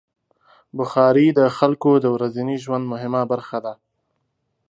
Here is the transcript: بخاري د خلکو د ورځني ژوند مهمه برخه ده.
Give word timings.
بخاري 0.77 1.27
د 1.39 1.39
خلکو 1.57 1.91
د 2.03 2.05
ورځني 2.15 2.55
ژوند 2.63 2.85
مهمه 2.93 3.21
برخه 3.31 3.57
ده. 3.65 3.73